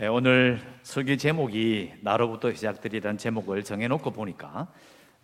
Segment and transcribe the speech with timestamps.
[0.00, 4.72] 네, 오늘 설교 제목이 나로부터 시작되리라는 제목을 정해놓고 보니까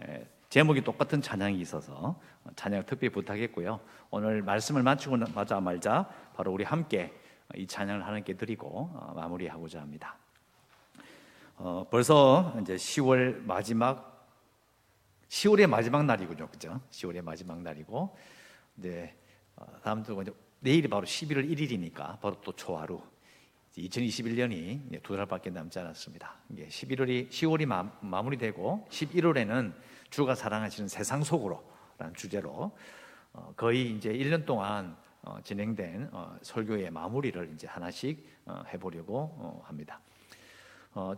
[0.03, 2.21] 예, 제목이 똑같은 찬양이 있어서
[2.57, 3.79] 찬양 특별히 부탁했고요.
[4.11, 7.13] 오늘 말씀을 마치고 마자 말자 바로 우리 함께
[7.55, 10.17] 이 찬양을 하나님께 드리고 어, 마무리하고자 합니다.
[11.55, 14.27] 어, 벌써 이제 10월 마지막
[15.29, 16.81] 10월의 마지막 날이군요, 그죠?
[16.91, 18.17] 10월의 마지막 날이고,
[18.75, 19.15] 네,
[19.55, 20.21] 어, 다음 주
[20.59, 23.01] 내일이 바로 11월 1일이니까 바로 또 초하루
[23.77, 26.37] 2021년이 두 달밖에 남지 않았습니다.
[26.53, 29.73] 11월이 10월이 마, 마무리되고 11월에는
[30.11, 32.77] 주가 사랑하시는 세상 속으로라는 주제로
[33.33, 38.35] 어, 거의 이제 1년 동안 어, 진행된 어, 설교의 마무리를 이제 하나씩
[38.73, 39.99] 해보려고 합니다.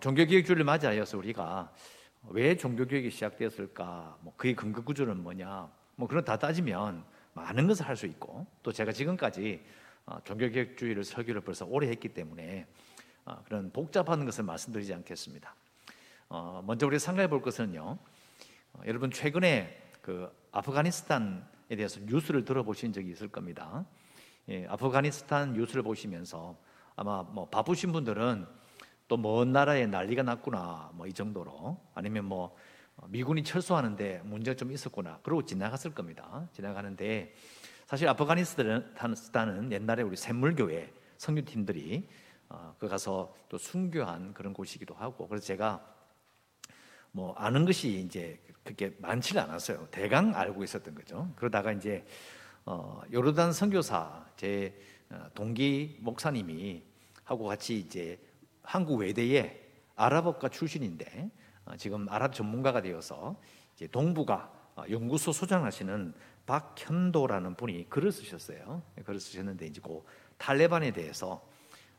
[0.00, 1.72] 종교개혁주를 맞이하여서 우리가
[2.28, 4.18] 왜 종교개혁이 시작되었을까?
[4.20, 5.68] 뭐 그의 근거 구조는 뭐냐?
[5.96, 9.85] 뭐 그런 다 따지면 많은 것을 할 수 있고 또 제가 지금까지 어,
[10.24, 12.66] 종교개혁주의를 설교를 벌써 오래 했기 때문에
[13.24, 15.54] 어, 그런 복잡한 것을 말씀드리지 않겠습니다.
[16.28, 17.98] 어, 먼저 우리 생각해 볼 것은요.
[18.86, 23.84] 여러분 최근에 그 아프가니스탄에 대해서 뉴스를 들어보신 적이 있을 겁니다.
[24.48, 26.56] 예, 아프가니스탄 뉴스를 보시면서
[26.94, 28.46] 아마 뭐 바쁘신 분들은
[29.08, 32.56] 또 먼 나라에 난리가 났구나 뭐 이 정도로 아니면 뭐
[33.08, 36.48] 미군이 철수하는데 문제가 좀 있었구나 그러고 지나갔을 겁니다.
[36.52, 37.34] 지나가는데
[37.86, 42.08] 사실 아프가니스탄은 옛날에 우리 샘물교회 성유팀들이
[42.48, 45.80] 어, 그 가서 또 순교한 그런 곳이기도 하고 그래서 제가
[47.12, 49.86] 뭐 아는 것이 이제 그렇게 많지는 않았어요.
[49.92, 51.32] 대강 알고 있었던 거죠.
[51.36, 52.04] 그러다가 이제
[52.64, 54.76] 어, 요르단 선교사 제
[55.10, 56.82] 어, 동기 목사님이
[57.22, 58.18] 하고 같이 이제
[58.62, 59.62] 한국 외대에
[59.94, 61.30] 아랍어과 출신인데
[61.66, 63.40] 어, 지금 아랍 전문가가 되어서
[63.76, 66.14] 이제 동북아 어, 연구소 소장하시는
[66.46, 68.82] 박현도라는 분이 글을 쓰셨어요.
[69.04, 70.02] 글을 쓰셨는데 이제 그
[70.38, 71.46] 탈레반에 대해서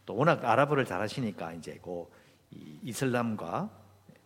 [0.06, 2.06] 또 워낙 아랍어를 잘하시니까 이제 그
[2.50, 3.70] 이슬람과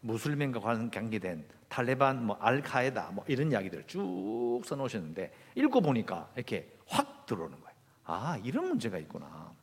[0.02, 7.59] 무슬림과 관계된 탈레반, 뭐 알카에다 뭐 이런 이야기들을 쭉 써놓으셨는데 읽고 보니까 이렇게 확 들어오는
[7.59, 7.76] 거예요.
[8.03, 9.53] 아 이런 문제가 있구나.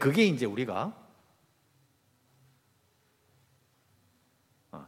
[0.00, 0.92] 그게 이제 우리가
[4.72, 4.86] 어,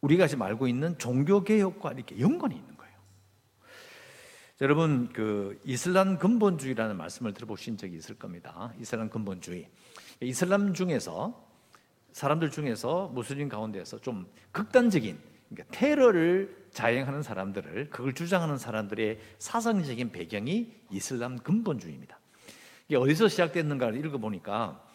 [0.00, 2.73] 우리가 지금 알고 있는 종교 개혁과 이렇게 연관이 있는.
[4.60, 8.72] 여러분 그 이슬람 근본주의라는 말씀을 들어보신 적이 있을 겁니다.
[8.80, 9.68] 이슬람 근본주의.
[10.20, 11.44] 이슬람 중에서
[12.12, 20.72] 사람들 중에서 무슬림 가운데서 좀 극단적인 그러니까 테러를 자행하는 사람들을 그걸 주장하는 사람들의 사상적인 배경이
[20.88, 22.20] 이슬람 근본주의입니다.
[22.86, 24.86] 이게 어디서 시작됐는가를 읽어보니까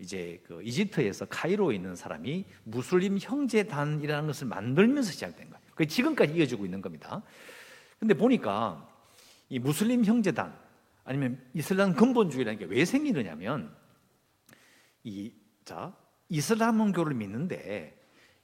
[0.00, 5.64] 이제 그 이집트에서 카이로에 있는 사람이 무슬림 형제단이라는 것을 만들면서 시작된 거예요.
[5.76, 7.22] 그 지금까지 이어지고 있는 겁니다.
[8.00, 8.87] 근데 보니까
[9.48, 10.58] 이 무슬림 형제단
[11.04, 13.74] 아니면 이슬람 근본주의라는 게 왜 생기느냐면
[15.04, 15.32] 이
[15.64, 15.94] 자,
[16.28, 17.98] 이슬람교를 믿는데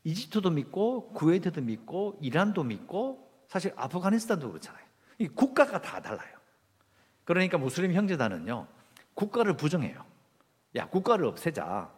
[0.05, 4.85] 이집트도 믿고 구웨이트도 믿고 이란도 믿고 사실 아프가니스탄도 그렇잖아요.
[5.19, 6.37] 이 국가가 다 달라요.
[7.25, 8.67] 그러니까 무슬림 형제단은요.
[9.15, 10.05] 국가를 부정해요.
[10.77, 11.91] 야, 국가를 없애자.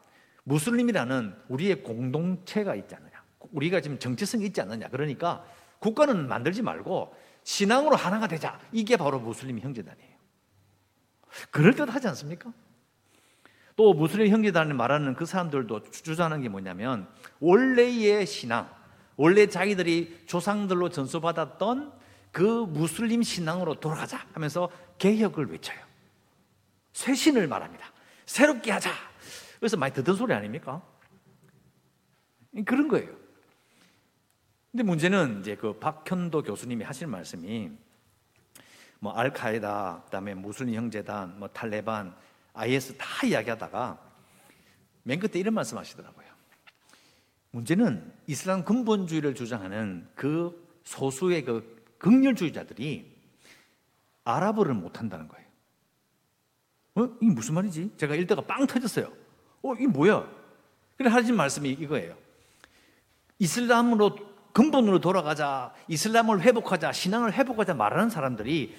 [0.44, 3.24] 무슬림이라는 우리의 공동체가 있지 않느냐.
[3.52, 4.88] 우리가 지금 정체성이 있지 않느냐.
[4.88, 5.44] 그러니까
[5.80, 7.14] 국가는 만들지 말고
[7.46, 8.58] 신앙으로 하나가 되자.
[8.72, 10.16] 이게 바로 무슬림 형제단이에요.
[11.52, 12.52] 그럴듯 하지 않습니까?
[13.76, 17.08] 또 무슬림 형제단을 말하는 그 사람들도 주장하는 게 뭐냐면
[17.38, 18.68] 원래의 신앙,
[19.14, 21.92] 원래 자기들이 조상들로 전수받았던
[22.32, 24.68] 그 무슬림 신앙으로 돌아가자 하면서
[24.98, 25.78] 개혁을 외쳐요.
[26.94, 27.92] 쇄신을 말합니다.
[28.24, 28.90] 새롭게 하자.
[29.60, 30.82] 그래서 많이 듣던 소리 아닙니까?
[32.64, 33.25] 그런 거예요.
[34.76, 37.70] 근데 문제는 이제 그 박현도 교수님이 하실 말씀이
[38.98, 42.14] 뭐 알카에다, 그다음에 무슬림 형제단, 뭐 탈레반,
[42.52, 43.98] IS 다 이야기하다가
[45.02, 46.26] 맨 끝에 이런 말씀하시더라고요.
[47.52, 53.16] 문제는 이슬람 근본주의를 주장하는 그 소수의 그 극렬주의자들이
[54.24, 55.46] 아랍어를 못한다는 거예요.
[56.96, 57.16] 어?
[57.22, 57.92] 이게 무슨 말이지?
[57.96, 59.10] 제가 읽다가 빵 터졌어요.
[59.62, 60.30] 어, 이게 뭐야?
[60.98, 62.14] 그래 하신 말씀이 이거예요.
[63.38, 64.25] 이슬람으로
[64.56, 68.74] 근본으로 돌아가자, 이슬람을 회복하자, 신앙을 회복하자 말하는 사람들이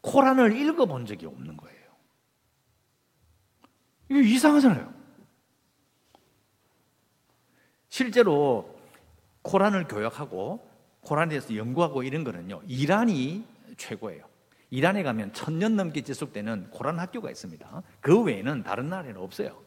[0.00, 1.80] 코란을 읽어본 적이 없는 거예요.
[4.08, 4.92] 이거 이상하잖아요.
[7.88, 8.76] 실제로
[9.42, 10.68] 코란을 교역하고
[11.02, 13.46] 코란에 대해서 연구하고 이런 거는요, 이란이
[13.76, 14.24] 최고예요.
[14.70, 17.82] 이란에 가면 천년 넘게 지속되는 코란 학교가 있습니다.
[18.00, 19.61] 그 외에는 다른 나라에는 없어요.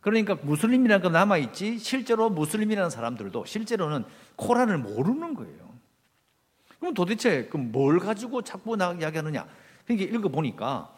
[0.00, 4.04] 그러니까 무슬림이라는 거 남아있지 실제로 무슬림이라는 사람들도 실제로는
[4.36, 5.70] 코란을 모르는 거예요.
[6.78, 9.46] 그럼 도대체 뭘 가지고 자꾸 나 이야기하느냐?
[9.84, 10.94] 그러니까 읽어보니까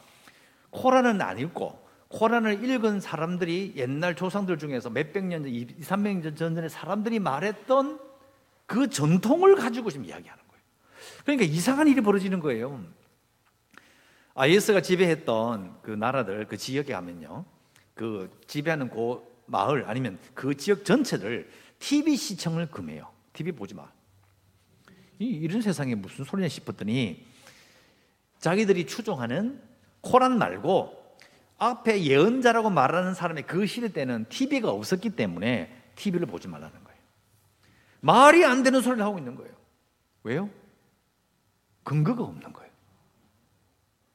[0.70, 6.68] 코란은 안 읽고 코란을 읽은 사람들이 옛날 조상들 중에서 몇백 년 전, 2, 300년 전전에
[6.68, 7.98] 사람들이 말했던
[8.66, 10.62] 그 전통을 가지고 지금 이야기하는 거예요.
[11.24, 12.84] 그러니까 이상한 일이 벌어지는 거예요.
[14.34, 17.44] IS가 지배했던 그 나라들, 그 지역에 가면요.
[17.94, 23.10] 그 지배하는 그 마을 아니면 그 지역 전체를 TV 시청을 금해요.
[23.32, 23.90] TV 보지 마.
[25.18, 27.26] 이, 이런 세상에 무슨 소리냐 싶었더니
[28.38, 29.60] 자기들이 추종하는
[30.00, 31.00] 코란 말고
[31.58, 36.98] 앞에 예언자라고 말하는 사람의 그 시대 때는 TV가 없었기 때문에 TV를 보지 말라는 거예요.
[38.00, 39.52] 말이 안 되는 소리를 하고 있는 거예요.
[40.24, 40.50] 왜요?
[41.84, 42.72] 근거가 없는 거예요.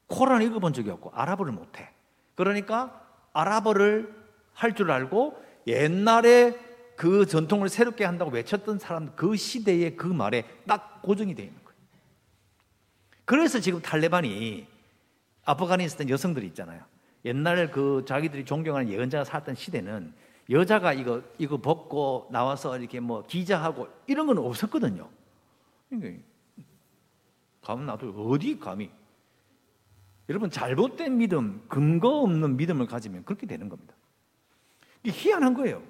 [0.08, 1.90] 코란 읽어본 적이 없고 아랍어를 못해.
[2.36, 4.16] 그러니까 아랍어를
[4.54, 6.58] 할 줄 알고 옛날에
[6.96, 11.78] 그 전통을 새롭게 한다고 외쳤던 사람 그 시대의 그 말에 딱 고정이 되어 있는 거예요.
[13.26, 14.66] 그래서 지금 탈레반이
[15.46, 16.84] 아프가니스탄 여성들이 있잖아요.
[17.26, 20.14] 옛날 그 자기들이 존경하는 예언자가 살았던 시대는
[20.50, 25.10] 여자가 이거 이거 벗고 나와서 이렇게 뭐 기자하고 이런 건 없었거든요.
[25.90, 26.24] 그러니까
[27.62, 28.90] 가면 나도 어디 감히
[30.30, 33.96] 여러분 잘못된 믿음, 근거 없는 믿음을 가지면 그렇게 되는 겁니다.
[35.06, 35.82] 희한한 거예요.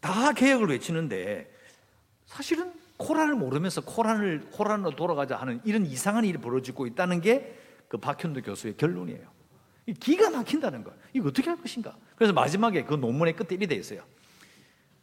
[0.00, 1.50] 다 개혁을 외치는데
[2.26, 7.64] 사실은 코란을 모르면서 코란을 코란으로 돌아가자 하는 이런 이상한 일이 벌어지고 있다는 게
[7.94, 9.32] 그 박현도 교수의 결론이에요.
[10.00, 10.92] 기가 막힌다는 거.
[11.12, 11.96] 이거 어떻게 할 것인가?
[12.16, 14.04] 그래서 마지막에 그 논문의 끝에 이렇게 돼 있어요.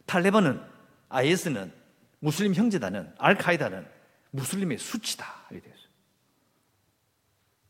[0.05, 0.61] 탈레반은
[1.07, 1.71] IS는
[2.19, 3.87] 무슬림 형제단은 알카이다는
[4.31, 5.25] 무슬림의 수치다.
[5.51, 5.80] 이렇게 돼 있어요.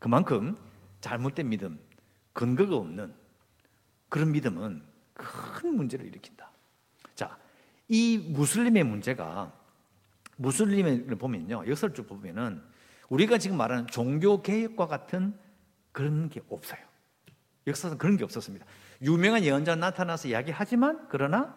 [0.02, 0.58] 그만큼
[1.00, 1.80] 잘못된 믿음,
[2.34, 3.14] 근거가 없는
[4.10, 4.82] 그런 믿음은
[5.14, 6.50] 큰 문제를 일으킨다.
[7.14, 7.38] 자,
[7.88, 9.54] 이 무슬림의 문제가
[10.38, 11.66] 무슬림을 보면요.
[11.68, 12.64] 역사를 쭉 보면은
[13.10, 15.38] 우리가 지금 말하는 종교 개혁과 같은
[15.92, 16.80] 그런 게 없어요.
[17.68, 18.66] 역사상 그런 게 없었습니다.
[19.04, 21.56] 유명한 예언자 나타나서 이야기하지만 그러나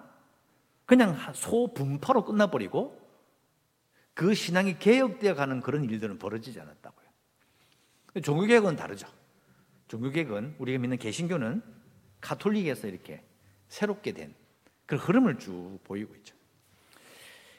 [0.84, 3.00] 그냥 소분파로 끝나버리고
[4.12, 7.03] 그 신앙이 개혁되어 가는 그런 일들은 벌어지지 않았다고요.
[8.22, 9.06] 종교개혁은 다르죠.
[9.88, 11.62] 종교개혁은 우리가 믿는 개신교는
[12.20, 13.22] 카톨릭에서 이렇게
[13.68, 14.34] 새롭게 된
[14.86, 16.34] 그런 흐름을 쭉 보이고 있죠.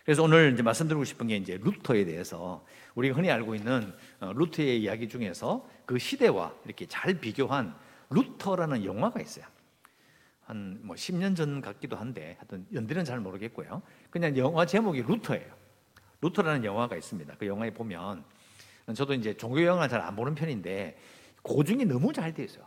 [0.05, 2.63] 그래서 오늘 이제 말씀드리고 싶은 게 이제 루터에 대해서
[2.93, 7.75] 우리가 흔히 알고 있는 어, 루터의 이야기 중에서 그 시대와 이렇게 잘 비교한
[8.11, 9.45] 루터라는 영화가 있어요.
[10.45, 13.81] 한 뭐 10년 전 같기도 한데 하여튼 연대는 잘 모르겠고요.
[14.11, 15.53] 그냥 영화 제목이 루터예요.
[16.21, 17.35] 루터라는 영화가 있습니다.
[17.39, 18.23] 그 영화에 보면
[18.93, 20.97] 저도 이제 종교 영화 잘안 보는 편인데
[21.41, 22.65] 고증이 너무 잘 돼 있어요.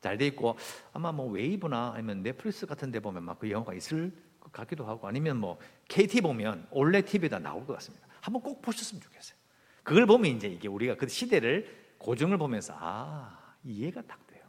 [0.00, 0.58] 잘 돼 있고
[0.92, 5.08] 아마 뭐 웨이브나 아니면 넷플릭스 같은 데 보면 막 그 영화가 있을 것 같기도 하고
[5.08, 5.58] 아니면 뭐
[5.88, 8.06] KT 보면 올레 TV에다 나올 것 같습니다.
[8.20, 9.38] 한번 꼭 보셨으면 좋겠어요.
[9.82, 14.42] 그걸 보면 이제 이게 우리가 그 시대를 고증을 보면서 아 이해가 딱 돼요.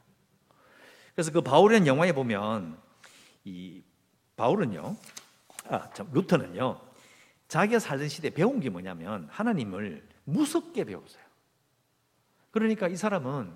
[1.13, 2.77] 그래서 그 바울이라는 영화에 보면
[3.45, 3.81] 이
[4.35, 4.97] 바울은요,
[5.69, 6.81] 아, 참, 루터는요,
[7.47, 11.23] 자기가 살던 시대 배운 게 뭐냐면 하나님을 무섭게 배웠어요.
[12.51, 13.51] 그러니까 이 사람은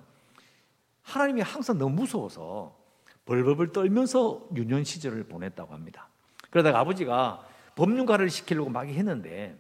[1.04, 2.78] 하나님이 항상 너무 무서워서
[3.26, 6.08] 벌벌벌 떨면서 유년 시절을 보냈다고 합니다.
[6.50, 7.46] 그러다가 아버지가
[7.76, 9.58] 법률가를 시키려고 막 했는데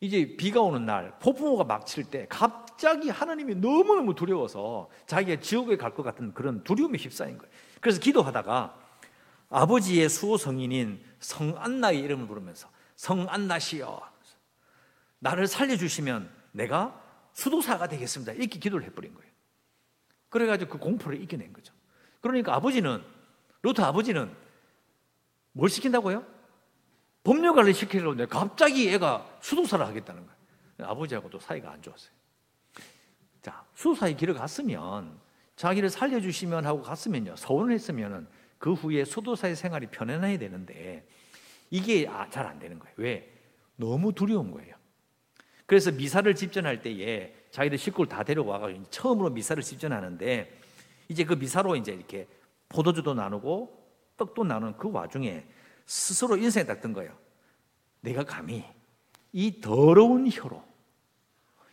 [0.00, 5.94] 이제 비가 오는 날 폭풍우가 막 칠 때 갑자기 하나님이 너무너무 두려워서 자기가 지옥에 갈
[5.94, 7.52] 것 같은 그런 두려움에 휩싸인 거예요.
[7.80, 8.76] 그래서 기도하다가
[9.50, 14.00] 아버지의 수호 성인인 성안나의 이름을 부르면서 성안나시여
[15.18, 18.32] 나를 살려주시면 내가 수도사가 되겠습니다.
[18.32, 19.30] 이렇게 기도를 해버린 거예요.
[20.28, 21.72] 그래가지고 그 공포를 이겨낸 거죠.
[22.20, 23.02] 그러니까 아버지는
[23.62, 24.34] 로트 아버지는
[25.52, 26.24] 뭘 시킨다고요?
[27.24, 30.90] 법률가를 시키려고 했는데 갑자기 애가 수도사를 하겠다는 거예요.
[30.90, 32.12] 아버지하고도 사이가 안 좋았어요.
[33.42, 35.18] 자, 수도사의 길을 갔으면
[35.56, 37.36] 자기를 살려주시면 하고 갔으면요.
[37.36, 41.06] 서운을 했으면 그 후에 수도사의 생활이 편안해야 되는데
[41.70, 42.94] 이게 아, 잘안 되는 거예요.
[42.96, 43.32] 왜?
[43.76, 44.77] 너무 두려운 거예요.
[45.68, 50.50] 그래서 미사를 집전할 때에 자기들 식구를 다 데려와가지고 처음으로 미사를 집전하는데
[51.08, 52.26] 이제 그 미사로 이제 이렇게
[52.70, 53.78] 포도주도 나누고
[54.16, 55.44] 떡도 나누는 그 와중에
[55.84, 57.14] 스스로 인생에 딱든 거예요.
[58.00, 58.64] 내가 감히
[59.30, 60.64] 이 더러운 혀로,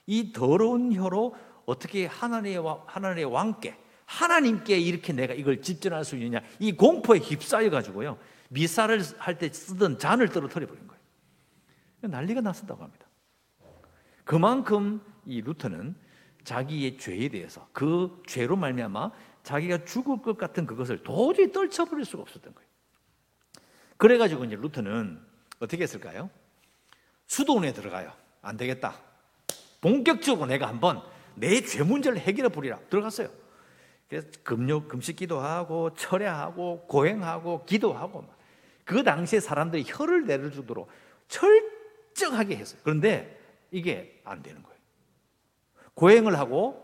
[0.08, 1.34] 이 더러운 혀로
[1.66, 6.42] 어떻게 하나님의, 하나님의 왕께, 하나님께 이렇게 내가 이걸 집전할 수 있느냐.
[6.60, 8.18] 이 공포에 휩싸여 가지고요.
[8.50, 11.02] 미사를 할 때 쓰던 잔을 떨어뜨려 버린 거예요.
[12.02, 13.05] 난리가 났었다고 합니다.
[14.26, 15.96] 그만큼 이 루터는
[16.44, 19.12] 자기의 죄에 대해서 그 죄로 말미암아
[19.44, 22.70] 자기가 죽을 것 같은 그것을 도저히 떨쳐버릴 수가 없었던 거예요.
[23.98, 25.20] 그래가지고 이제 루터는
[25.60, 26.30] 어떻게 했을까요?
[27.28, 28.12] 수도원에 들어가요.
[28.42, 28.96] 안 되겠다.
[29.82, 31.02] 본격적으로 내가 한번
[31.36, 32.80] 내 죄 문제를 해결해 보리라.
[32.90, 33.30] 들어갔어요.
[34.10, 38.26] 그래서 금요 금식 기도하고 철야하고 고행하고 기도하고
[38.84, 40.88] 그 당시에 사람들이 혀를 내를 정도로
[41.28, 42.80] 철저하게 했어요.
[42.84, 43.40] 그런데
[43.76, 44.78] 이게 안 되는 거예요.
[45.96, 46.82] 고행을 하고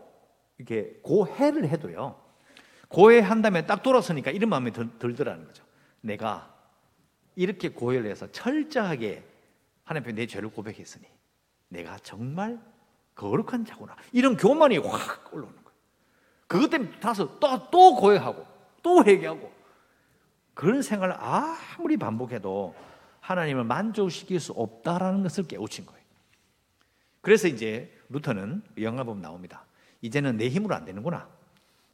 [0.58, 2.20] 이렇게 고해를 해도요.
[2.88, 5.64] 고해한 다음에 딱 돌아서니까 이런 마음이 들, 들더라는 거죠.
[6.02, 6.54] 내가
[7.34, 9.24] 이렇게 고해를 해서 철저하게
[9.84, 11.06] 하나님 앞에 내 죄를 고백했으니
[11.68, 12.60] 내가 정말
[13.14, 13.96] 거룩한 자구나.
[14.12, 15.78] 이런 교만이 확 올라오는 거예요.
[16.46, 18.46] 그것 때문에 다서 또, 또 고해하고
[18.82, 19.50] 또 회개하고
[20.52, 22.74] 그런 생활을 아무리 반복해도
[23.20, 26.01] 하나님을 만족시킬 수 없다라는 것을 깨우친 거예요.
[27.22, 29.64] 그래서 이제 루터는 영화 보면 나옵니다.
[30.02, 31.28] 이제는 내 힘으로 안 되는구나.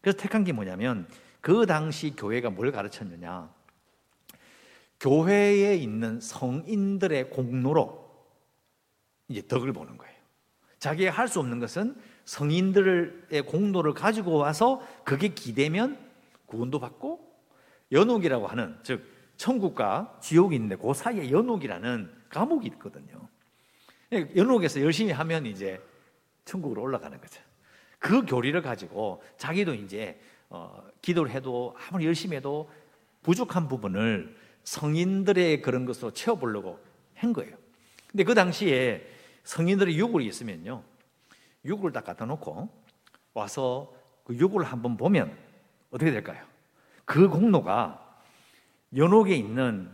[0.00, 1.06] 그래서 택한 게 뭐냐면
[1.40, 3.48] 그 당시 교회가 뭘 가르쳤느냐.
[4.98, 8.08] 교회에 있는 성인들의 공로로
[9.28, 10.18] 이제 덕을 보는 거예요.
[10.80, 15.98] 자기가 할 수 없는 것은 성인들의 공로를 가지고 와서 그게 기대면
[16.46, 17.20] 구원도 받고
[17.92, 19.04] 연옥이라고 하는 즉
[19.36, 23.28] 천국과 지옥이 있는데 그 사이에 연옥이라는 감옥이 있거든요.
[24.12, 25.80] 연옥에서 열심히 하면 이제
[26.44, 27.42] 천국으로 올라가는 거죠.
[27.98, 32.70] 그 교리를 가지고 자기도 이제 어, 기도를 해도 아무리 열심히 해도
[33.22, 36.78] 부족한 부분을 성인들의 그런 것으로 채워보려고
[37.14, 37.56] 한 거예요.
[38.10, 39.06] 근데 그 당시에
[39.44, 40.82] 성인들의 유골이 있으면요.
[41.64, 42.68] 유골을 딱 갖다 놓고
[43.34, 45.36] 와서 그 유골을 한번 보면
[45.90, 46.44] 어떻게 될까요?
[47.04, 48.22] 그 공로가
[48.96, 49.90] 연옥에 있는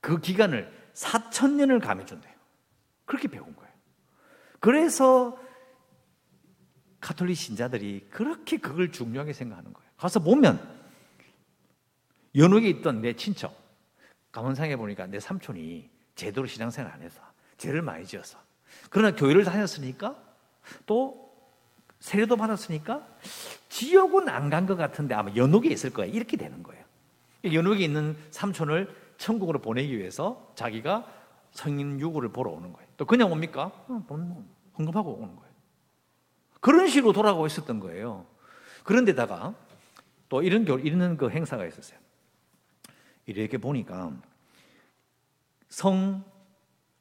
[0.00, 2.33] 그 기간을 4천 년을 감해준대요.
[3.04, 3.72] 그렇게 배운 거예요.
[4.60, 5.38] 그래서
[7.00, 9.90] 카톨릭 신자들이 그렇게 그걸 중요하게 생각하는 거예요.
[9.96, 10.58] 가서 보면
[12.34, 13.54] 연옥에 있던 내 친척
[14.32, 17.20] 가문상에 보니까 내 삼촌이 제대로 신앙생활 안 해서
[17.58, 18.38] 죄를 많이 지어서
[18.90, 20.16] 그러나 교회를 다녔으니까
[20.86, 21.22] 또
[22.00, 23.06] 세례도 받았으니까
[23.68, 26.84] 지옥은 안 간 것 같은데 아마 연옥에 있을 거야 이렇게 되는 거예요.
[27.44, 31.06] 연옥에 있는 삼촌을 천국으로 보내기 위해서 자기가
[31.54, 32.88] 성인 유구를 보러 오는 거예요.
[32.96, 33.68] 또 그냥 옵니까?
[34.78, 35.54] 헌금하고 오는 거예요.
[36.60, 38.26] 그런 식으로 돌아가고 있었던 거예요.
[38.82, 39.54] 그런데다가
[40.28, 41.98] 또 이런 교 이런 그 행사가 있었어요.
[43.26, 44.12] 이렇게 보니까
[45.68, 46.24] 성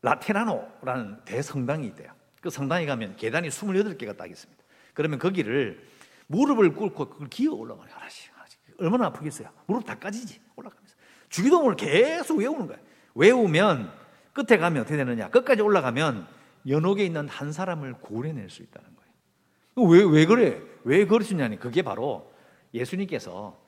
[0.01, 2.12] 라테라노라는 대성당이 있대요.
[2.41, 4.63] 그 성당에 가면 계단이 28개가 딱 있습니다.
[4.93, 5.88] 그러면 거기를
[6.27, 7.88] 무릎을 꿇고 그걸 기어 올라가요.
[7.89, 8.60] 하나씩, 하나씩.
[8.79, 9.50] 얼마나 아프겠어요?
[9.65, 10.41] 무릎 다 까지지.
[10.55, 10.95] 올라가면서.
[11.29, 12.81] 주기도문을 계속 외우는 거예요.
[13.15, 14.02] 외우면
[14.34, 15.30] 끝에 가면 어떻게 되느냐.
[15.30, 16.28] 끝까지 올라가면
[16.68, 19.90] 연옥에 있는 한 사람을 구원해낼 수 있다는 거예요.
[19.90, 20.62] 왜, 왜 그래?
[20.84, 21.60] 왜 그러시냐니.
[21.60, 22.32] 그게 바로
[22.74, 23.62] 예수님께서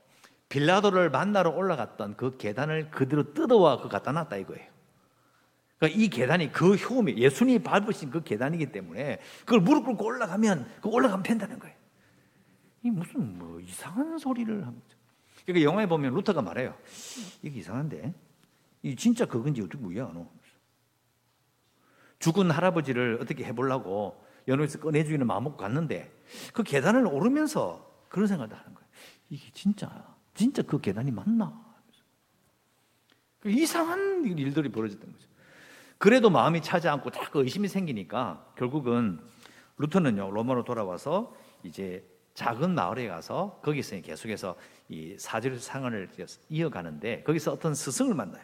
[0.50, 4.76] 빌라도를 만나러 올라갔던 그 계단을 그대로 뜯어와 그 갖다 놨다 이거예요.
[5.78, 10.90] 그러니까 이 계단이 그 효미, 예수님이 밟으신 그 계단이기 때문에 그걸 무릎 꿇고 올라가면 그
[10.90, 11.76] 올라가면 된다는 거예요.
[12.84, 14.80] 이 무슨 뭐 이상한 소리를 거죠.
[15.46, 16.76] 그러니까 영화에 보면 루터가 말해요.
[17.42, 18.14] 이게 이상한데
[18.84, 20.28] 이 진짜 그건지 어떻게 이해하노?
[22.26, 26.12] 죽은 할아버지를 어떻게 해보려고 연옥에서 꺼내주기는 마음 먹고 갔는데
[26.54, 28.90] 그 계단을 오르면서 그런 생각을 하는 거예요.
[29.30, 30.04] 이게 진짜
[30.34, 31.54] 진짜 그 계단이 맞나?
[33.40, 35.28] 그 이상한 일들이 벌어졌던 거죠.
[36.00, 39.20] 그래도 마음이 차지 않고 자꾸 의심이 생기니까 결국은
[39.78, 44.56] 루터는요 로마로 돌아와서 이제 작은 마을에 가서 거기서 계속해서
[44.90, 46.10] 이 사절 상을
[46.50, 48.44] 이어가는데 거기서 어떤 스승을 만나요.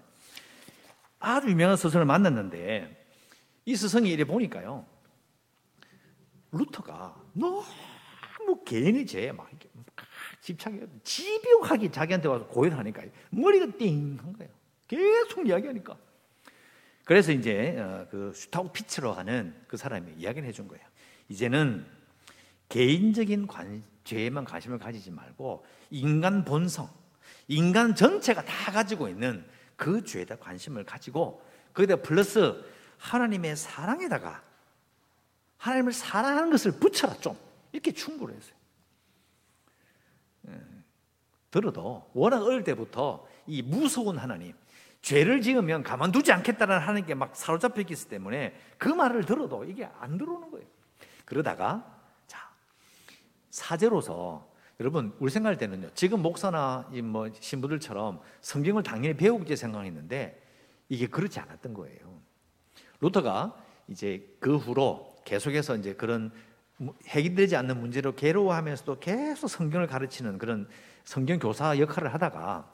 [1.20, 3.01] 아주 유명한 스승을 만났는데
[3.66, 4.86] 이 스승이 이래 보니까요
[6.52, 9.50] 루터가 너무 개인의 죄에 막
[10.42, 14.52] 집착해 집요하게 자기한테 와서 고연하니까 머리가 띵한 거예요.
[14.88, 15.98] 계속 이야기하니까.
[17.06, 20.84] 그래서 이제 어, 그 슈타우 피츠로 하는 그 사람이 이야기를 해준 거예요.
[21.30, 21.86] 이제는
[22.70, 26.90] 개인적인 관, 죄에만 관심을 가지지 말고 인간 본성,
[27.48, 32.64] 인간 전체가 다 가지고 있는 그 죄에다 관심을 가지고 거기다 플러스
[33.02, 34.44] 하나님의 사랑에다가
[35.58, 37.38] 하나님을 사랑하는 것을 붙여라 좀
[37.72, 38.56] 이렇게 충고를 했어요.
[40.50, 40.62] 예.
[41.50, 44.54] 들어도 워낙 어릴 때부터 이 무서운 하나님,
[45.02, 50.52] 죄를 지으면 가만두지 않겠다는 하나님께 막 사로잡혀 있기 때문에 그 말을 들어도 이게 안 들어오는
[50.52, 50.68] 거예요.
[51.26, 52.52] 그러다가 자
[53.50, 54.48] 사제로서
[54.80, 55.90] 여러분 우리 생각할 때는요.
[55.96, 60.40] 지금 목사나 뭐 신부들처럼 성경을 당연히 배우지 생각했는데
[60.90, 62.22] 이게 그렇지 않았던 거예요.
[63.02, 63.56] 루터가
[63.88, 66.32] 이제 그 후로 계속해서 이제 그런
[67.06, 70.68] 해결되지 않는 문제로 괴로워하면서도 계속 성경을 가르치는 그런
[71.04, 72.72] 성경 교사 역할을 하다가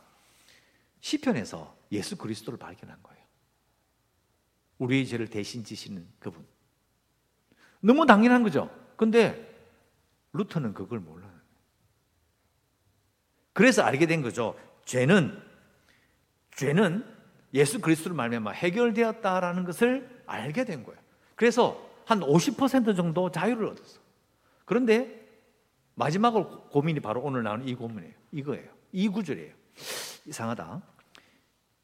[1.02, 3.24] 시편에서 예수 그리스도를 발견한 거예요.
[4.78, 6.46] 우리의 죄를 대신 지시는 그분.
[7.80, 8.70] 너무 당연한 거죠.
[8.96, 9.56] 근데
[10.34, 11.32] 루터는 그걸 몰라요.
[13.54, 14.58] 그래서 알게 된 거죠.
[14.86, 15.42] 죄는
[16.56, 17.06] 죄는
[17.54, 21.00] 예수 그리스도를 말미암아 해결되었다라는 것을 알게 된 거예요.
[21.36, 24.00] 그래서 한 50% 정도 자유를 얻었어.
[24.66, 25.28] 그런데
[25.96, 28.14] 마지막으로 고민이 바로 오늘 나오는 이 고민이에요.
[28.32, 28.70] 이거예요.
[28.92, 29.54] 이 구절이에요.
[30.26, 30.82] 이상하다.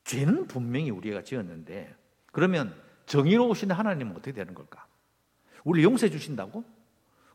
[0.03, 1.95] 죄는 분명히 우리가 지었는데
[2.31, 4.85] 그러면 정의로우신 하나님은 어떻게 되는 걸까?
[5.63, 6.63] 우리 용서해 주신다고?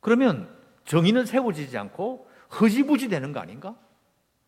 [0.00, 0.48] 그러면
[0.84, 2.28] 정의는 세워지지 않고
[2.60, 3.76] 허지부지 되는 거 아닌가?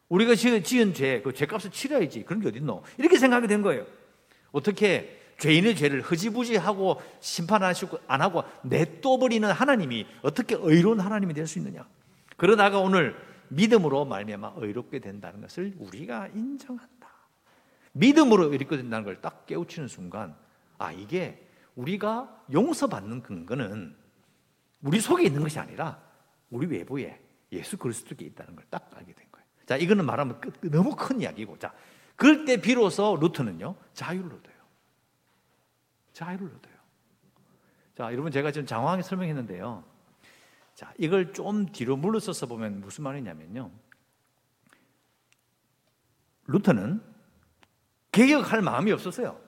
[0.09, 2.25] 우리가 지은 죄, 그 죄값을 치러야지.
[2.25, 2.83] 그런 게 어딨노?
[2.99, 3.87] 이렇게 생각이 된 거예요.
[4.53, 11.89] 어떻게 죄인의 죄를 허지부지하고 심판하시고 안 하고 내떠버리는 하나님이 어떻게 의로운 하나님이 될 수 있느냐?
[12.37, 13.17] 그러다가 오늘
[13.49, 17.09] 믿음으로 말미암아 의롭게 된다는 것을 우리가 인정한다.
[17.93, 20.37] 믿음으로 의롭게 된다는 걸 딱 깨우치는 순간
[20.79, 23.97] 아 이게 우리가 용서받는 근거는
[24.83, 26.01] 우리 속에 있는 것이 아니라
[26.51, 27.21] 우리 외부에
[27.53, 29.47] 예수 그리스도께 있다는 걸 딱 알게 된 거예요.
[29.67, 31.59] 자, 이거는 말하면 끝, 너무 큰 이야기고.
[31.59, 31.73] 자,
[32.17, 34.50] 그럴 때 비로소 루트는요, 자유를 얻어요.
[36.13, 36.75] 자유를 얻어요.
[37.97, 39.85] 자, 여러분 제가 지금 장황하게 설명했는데요.
[40.75, 43.71] 자, 이걸 좀 뒤로 물러서서 보면 무슨 말이냐면요.
[46.47, 47.03] 루터는
[48.13, 49.39] 개혁할 마음이 없었어요.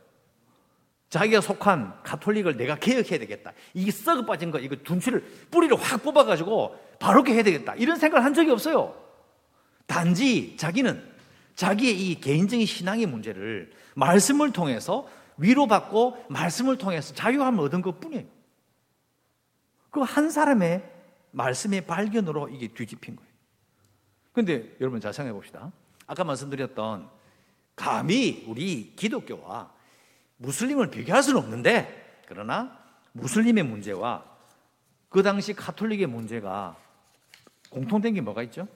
[1.08, 3.52] 자기가 속한 가톨릭을 내가 개혁해야 되겠다.
[3.74, 7.74] 이게 썩어 빠진 거, 이거 둔치를 뿌리를 확 뽑아가지고 바로게 해야 되겠다.
[7.74, 8.94] 이런 생각을 한 적이 없어요.
[9.86, 11.12] 단지 자기는
[11.54, 15.06] 자기의 이 개인적인 신앙의 문제를 말씀을 통해서
[15.38, 18.24] 위로받고 말씀을 통해서 자유함을 얻은 것 뿐이에요.
[19.90, 20.90] 그 한 사람의
[21.32, 23.30] 말씀의 발견으로 이게 뒤집힌 거예요.
[24.32, 25.70] 근데 여러분 잘 생각해 봅시다.
[26.06, 27.08] 아까 말씀드렸던
[27.76, 29.72] 감히 우리 기독교와
[30.38, 32.78] 무슬림을 비교할 수는 없는데 그러나
[33.12, 34.24] 무슬림의 문제와
[35.08, 36.76] 그 당시 카톨릭의 문제가
[37.70, 38.66] 공통된 게 뭐가 있죠?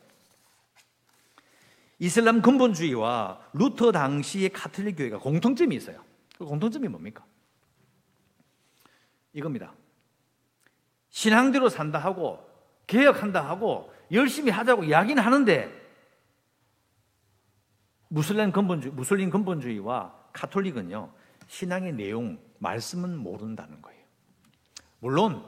[1.98, 6.04] 이슬람 근본주의와 루터 당시의 카톨릭 교회가 공통점이 있어요.
[6.36, 7.24] 그 공통점이 뭡니까?
[9.32, 9.72] 이겁니다.
[11.10, 12.46] 신앙대로 산다 하고
[12.86, 15.86] 개혁한다 하고 열심히 하자고 이야기는 하는데
[18.08, 21.12] 무슬림 근본주의, 무슬림 근본주의와 카톨릭은요
[21.48, 24.04] 신앙의 내용, 말씀은 모른다는 거예요.
[25.00, 25.44] 물론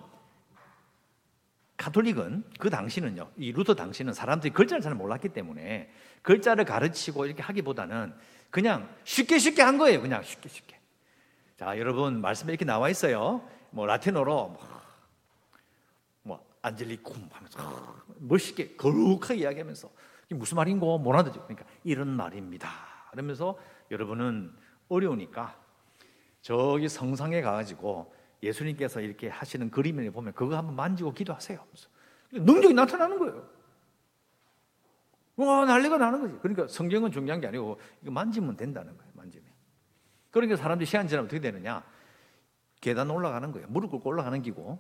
[1.77, 5.91] 카톨릭은 그 당시는요, 이 루터 당시는 사람들이 글자를 잘 몰랐기 때문에
[6.23, 8.15] 글자를 가르치고 이렇게 하기보다는
[8.51, 10.01] 그냥 쉽게 쉽게 한 거예요.
[10.01, 10.78] 그냥 쉽게 쉽게.
[11.59, 13.43] 자, 여러분 말씀에 이렇게 나와 있어요.
[13.71, 14.59] 뭐 라틴어로 뭐,
[16.23, 19.91] 뭐 안젤리쿰 하면서 멋있게 거룩하게 이야기하면서
[20.27, 21.43] 이게 무슨 말인고 못 알아듣죠.
[21.43, 22.71] 그러니까 이런 말입니다.
[23.11, 23.59] 그러면서
[23.91, 24.55] 여러분은
[24.89, 25.59] 어려우니까
[26.43, 31.59] 저기 성상에 가가지고 예수님께서 이렇게 하시는 그림을 보면 그거 한번 만지고 기도하세요.
[32.35, 33.49] 능력이 나타나는 거예요.
[35.35, 36.35] 와, 난리가 나는 거지.
[36.41, 39.08] 그러니까 성경은 중요한 게 아니고 이거 만지면 된다는 거예요.
[40.31, 41.83] 그러니까 사람들이 시간 지나면 어떻게 되느냐?
[42.81, 43.67] 계단 올라가는 거예요.
[43.69, 44.79] 무릎 꿇고 올라가는 기고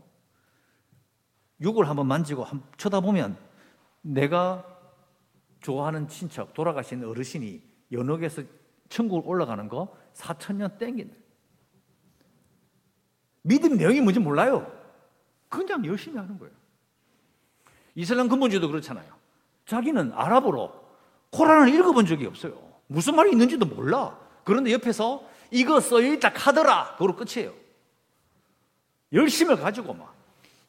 [1.61, 3.37] 육을 한번 만지고 한번 쳐다보면
[4.03, 4.65] 내가
[5.61, 8.43] 좋아하는 친척, 돌아가신 어르신이 연옥에서
[8.89, 11.15] 천국을 올라가는 거 4천 년 땡긴다.
[13.43, 14.71] 믿음 내용이 뭔지 몰라요.
[15.49, 16.55] 그냥 열심히 하는 거예요.
[17.95, 19.13] 이슬람 근본주의도 그렇잖아요.
[19.67, 20.73] 자기는 아랍어로
[21.31, 22.57] 코란을 읽어본 적이 없어요.
[22.87, 24.19] 무슨 말이 있는지도 몰라.
[24.45, 26.93] 그런데 옆에서 이거 써있다 카더라.
[26.93, 27.55] 그걸로 끝이에요.
[29.13, 30.19] 열심을 가지고 막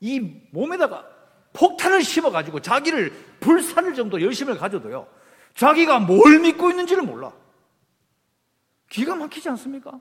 [0.02, 0.20] 이
[0.52, 1.08] 몸에다가
[1.54, 5.08] 폭탄을 심어가지고 자기를 불살을 정도 열심을 가져도요.
[5.56, 7.34] 자기가 뭘 믿고 있는지를 몰라.
[8.90, 10.00] 기가 막히지 않습니까?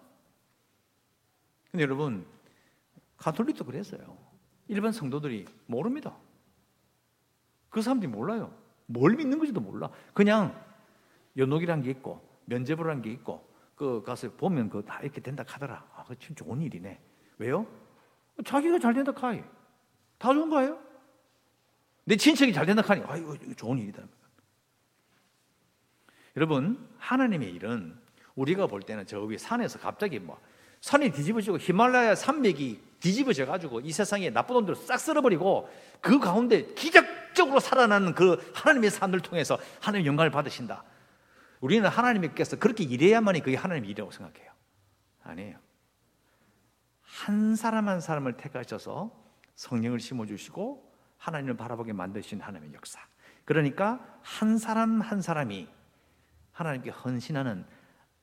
[1.70, 2.26] 근데 여러분,
[3.16, 4.16] 가톨릭도 그랬어요.
[4.68, 6.14] 일반 성도들이 모릅니다.
[7.70, 8.54] 그 사람들이 몰라요.
[8.86, 9.90] 뭘 믿는 건지도 몰라.
[10.14, 10.58] 그냥
[11.36, 13.46] 연옥이란 게 있고 면제부란 게 있고
[13.78, 15.84] 그 가서 보면 그 다 이렇게 된다 하더라.
[15.94, 16.98] 아, 그참 좋은 일이네.
[17.38, 17.66] 왜요?
[18.44, 19.40] 자기가 잘 된다 카이.
[20.18, 20.78] 다 좋은 거예요.
[22.04, 23.02] 내 친척이 잘 된다 카니.
[23.06, 24.02] 아, 이거 좋은 일이다.
[26.36, 27.96] 여러분, 하나님의 일은
[28.34, 30.40] 우리가 볼 때는 저 위에 산에서 갑자기 뭐
[30.80, 35.68] 산이 뒤집어지고 히말라야 산맥이 뒤집어져 가지고 이 세상에 나쁜 놈들을 싹 쓸어버리고
[36.00, 40.84] 그 가운데 기적적으로 살아나는 그 하나님의 산을 통해서 하나님 영광을 받으신다.
[41.60, 44.52] 우리는 하나님께서 그렇게 일해야만이 그게 하나님의 일이라고 생각해요.
[45.22, 45.58] 아니에요.
[47.02, 49.10] 한 사람 한 사람을 택하셔서
[49.54, 53.00] 성령을 심어주시고 하나님을 바라보게 만드신 하나님의 역사.
[53.44, 55.68] 그러니까 한 사람 한 사람이
[56.52, 57.64] 하나님께 헌신하는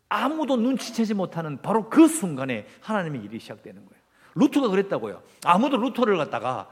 [0.07, 4.03] 아무도 눈치채지 못하는 바로 그 순간에 하나님의 일이 시작되는 거예요.
[4.35, 5.23] 루트가 그랬다고요.
[5.45, 6.69] 아무도 루터를 갖다가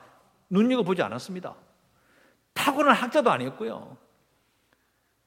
[0.50, 1.56] 눈여겨보지 않았습니다.
[2.54, 3.98] 타고난 학자도 아니었고요.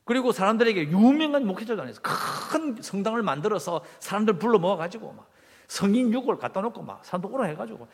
[0.07, 2.01] 그리고 사람들에게 유명한 목회자도 아니었어.
[2.01, 5.29] 큰 성당을 만들어서 사람들 불러 모아가지고 막
[5.67, 7.89] 성인 유골 갖다 놓고 막 사람들 오라 해가지고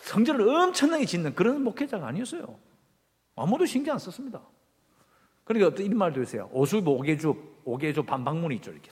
[0.00, 2.58] 성전을 엄청나게 짓는 그런 목회자가 아니었어요.
[3.36, 4.42] 아무도 신경 안 썼습니다.
[5.44, 6.50] 그러니까 어떤 이런 말도 있어요.
[6.52, 8.72] 오수부 오개주, 오개주 반박문이 있죠.
[8.72, 8.90] 이렇게.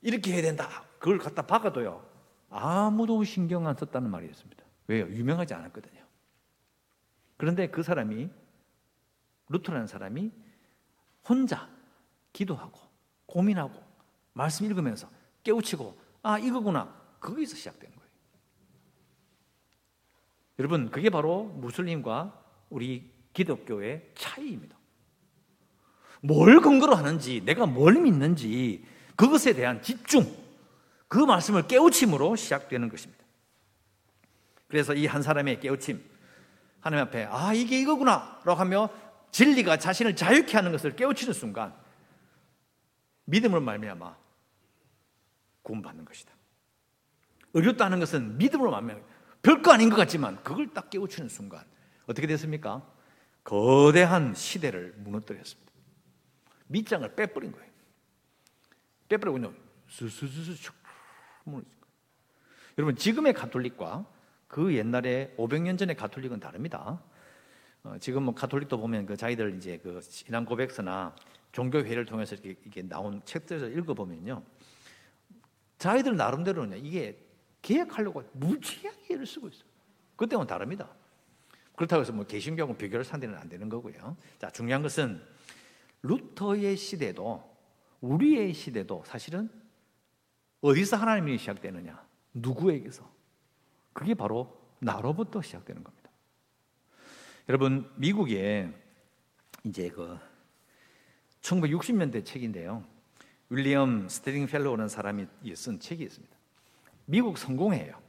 [0.00, 0.84] 이렇게 해야 된다.
[1.00, 2.04] 그걸 갖다 박아도요.
[2.50, 4.62] 아무도 신경 안 썼다는 말이었습니다.
[4.86, 5.08] 왜요?
[5.08, 6.02] 유명하지 않았거든요.
[7.36, 8.30] 그런데 그 사람이,
[9.48, 10.30] 루터라는 사람이
[11.28, 11.68] 혼자
[12.32, 12.78] 기도하고
[13.26, 13.82] 고민하고
[14.32, 15.08] 말씀 읽으면서
[15.44, 17.02] 깨우치고 아, 이거구나.
[17.20, 18.10] 거기서 시작된 거예요.
[20.58, 24.76] 여러분, 그게 바로 무슬림과 우리 기독교의 차이입니다.
[26.20, 28.84] 뭘 근거로 하는지, 내가 뭘 믿는지,
[29.16, 30.24] 그것에 대한 집중,
[31.08, 33.24] 그 말씀을 깨우침으로 시작되는 것입니다.
[34.68, 36.02] 그래서 이 한 사람의 깨우침,
[36.80, 38.88] 하나님 앞에, 아, 이게 이거구나, 라고 하며
[39.32, 41.74] 진리가 자신을 자유케 하는 것을 깨우치는 순간,
[43.24, 44.16] 믿음을 말미암아
[45.62, 46.32] 구원받는 것이다.
[47.54, 49.02] 어렵다는 것은 믿음으로 말미암아
[49.42, 51.64] 별거 아닌 것 같지만 그걸 딱 깨우치는 순간
[52.06, 52.86] 어떻게 됐습니까?
[53.44, 55.72] 거대한 시대를 무너뜨렸습니다.
[56.68, 57.70] 밑장을 빼버린 거예요.
[59.08, 59.56] 빼버리고 그냥
[61.46, 61.64] 거예요.
[62.78, 64.06] 여러분 지금의 가톨릭과
[64.46, 67.02] 그 옛날에 500년 전의 가톨릭은 다릅니다.
[67.84, 71.14] 어, 지금 뭐 가톨릭도 보면 그 자기들 이제 그 신앙 고백서나
[71.52, 74.42] 종교회를 통해서 이렇게, 이렇게 나온 책들을 읽어보면요.
[75.78, 77.18] 자기들 나름대로는 이게
[77.60, 79.64] 계약하려고 무지하게 애를 쓰고 있어요.
[80.16, 80.88] 그때는 다릅니다.
[81.74, 84.16] 그렇다고 해서 뭐 개신교하고 비교를 상대는 안 되는 거고요.
[84.38, 85.22] 자, 중요한 것은
[86.02, 87.52] 루터의 시대도
[88.00, 89.50] 우리의 시대도 사실은
[90.60, 92.04] 어디서 하나님이 시작되느냐?
[92.34, 93.10] 누구에게서?
[93.92, 96.01] 그게 바로 나로부터 시작되는 겁니다.
[97.52, 98.66] 여러분, 미국에
[99.64, 100.18] 이제 그
[101.42, 102.82] 1960년대 책인데요.
[103.50, 106.34] 윌리엄 스테링펠로우라는 사람이 쓴 책이 있습니다.
[107.04, 108.00] 미국 성공회예요.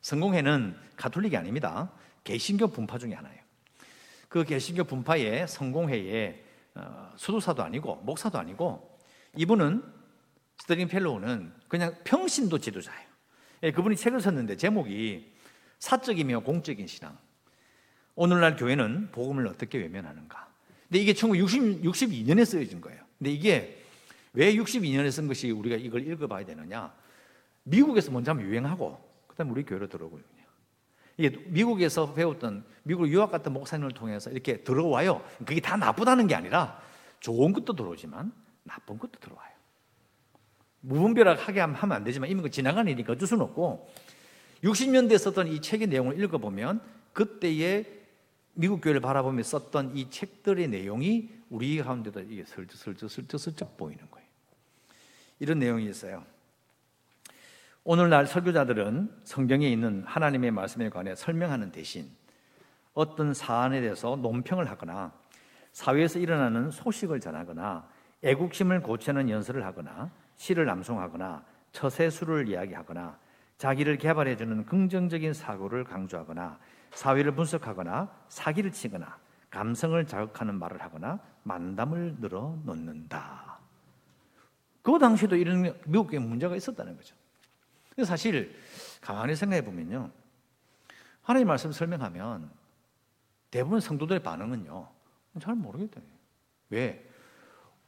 [0.00, 1.92] 성공회는 가톨릭이 아닙니다.
[2.24, 3.40] 개신교 분파 중에 하나예요.
[4.28, 8.98] 그 개신교 분파의 성공회의 어, 수도사도 아니고 목사도 아니고
[9.36, 9.80] 이분은
[10.62, 13.08] 스테링펠로우는 그냥 평신도 지도자예요.
[13.62, 15.36] 예, 그분이 책을 썼는데 제목이
[15.78, 17.16] 사적이며 공적인 신앙.
[18.18, 20.48] 오늘날 교회는 복음을 어떻게 외면하는가?
[20.88, 23.00] 근데 이게 1962년에 쓰여진 거예요.
[23.16, 23.80] 근데 이게
[24.32, 26.92] 왜 62년에 쓴 것이 우리가 이걸 읽어봐야 되느냐?
[27.62, 30.26] 미국에서 먼저 하면 유행하고, 그 다음에 우리 교회로 들어오거든요.
[31.16, 35.24] 이게 미국에서 배웠던, 미국 유학 갔던 목사님을 통해서 이렇게 들어와요.
[35.46, 36.82] 그게 다 나쁘다는 게 아니라
[37.20, 38.32] 좋은 것도 들어오지만
[38.64, 39.52] 나쁜 것도 들어와요.
[40.80, 43.88] 무분별하게 하면 안 되지만 이미 그 지나간 일이니까 어쩔 수는 없고
[44.64, 46.80] 60년대에 썼던 이 책의 내용을 읽어보면
[47.12, 47.98] 그때의
[48.60, 54.26] 미국 교회를 바라보며 썼던 이 책들의 내용이 우리 가운데도 이게 슬쩍슬쩍 슬쩍슬쩍 보이는 거예요.
[55.38, 56.24] 이런 내용이 있어요.
[57.84, 62.10] 오늘날 설교자들은 성경에 있는 하나님의 말씀에 관해 설명하는 대신
[62.94, 65.12] 어떤 사안에 대해서 논평을 하거나
[65.70, 67.88] 사회에서 일어나는 소식을 전하거나
[68.24, 73.20] 애국심을 고치는 연설을 하거나 시를 남송하거나 처세술을 이야기하거나
[73.56, 76.58] 자기를 개발해주는 긍정적인 사고를 강조하거나
[76.98, 83.60] 사회를 분석하거나 사기를 치거나 감성을 자극하는 말을 하거나 만담을 늘어 놓는다.
[84.82, 87.14] 그 당시에도 이런 미국에 문제가 있었다는 거죠.
[88.04, 88.52] 사실
[89.00, 90.10] 가만히 생각해 보면요.
[91.22, 92.50] 하나님 말씀 설명하면
[93.52, 94.88] 대부분 성도들의 반응은요.
[95.40, 96.00] 잘 모르겠다.
[96.70, 97.08] 왜?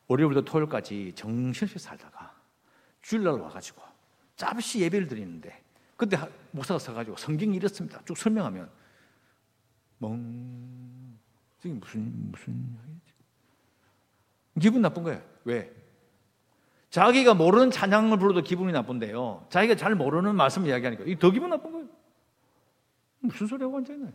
[0.07, 2.33] 월요일부터 토요일까지 정신없이 살다가
[3.03, 3.83] 주일날 와가지고
[4.37, 5.65] 잠시 예배를 드리는데
[5.97, 6.17] 그때
[6.53, 8.01] 목사가 서가지고 성경 이렇습니다.
[8.05, 8.79] 쭉 설명하면
[10.01, 11.19] 멍.
[11.63, 12.79] 이게 무슨, 무슨?
[14.61, 15.23] 기분 나쁜 거예요.
[15.45, 15.73] 왜?
[16.89, 19.47] 자기가 모르는 찬양을 불러도 기분이 나쁜데요.
[19.51, 21.89] 자기가 잘 모르는 말씀 이야기하니까 더 기분 나쁜 거예요.
[23.21, 24.13] 무슨 소리 하고 앉아 있나요?